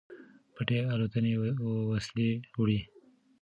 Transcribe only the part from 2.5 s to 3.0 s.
وړي.